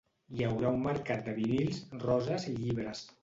Hi 0.37 0.45
haurà 0.45 0.71
un 0.77 0.81
mercat 0.85 1.21
de 1.27 1.35
vinils, 1.41 1.83
roses 2.07 2.47
i 2.53 2.57
llibres. 2.63 3.05